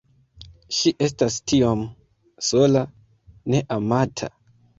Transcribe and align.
Ŝi 0.77 0.93
estas 1.07 1.37
tiom 1.51 1.83
sola... 2.49 2.83
ne 3.55 3.63
amata 3.79 4.33